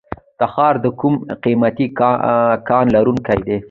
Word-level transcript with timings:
تخار 0.39 0.73
د 0.83 0.85
کوم 0.99 1.13
قیمتي 1.43 1.87
کان 2.67 2.85
لرونکی 2.95 3.39
دی؟ 3.47 3.57